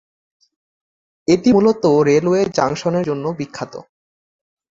[1.27, 3.73] এটি মূলত রেলওয়ে জংশনের জন্য বিখ্যাত।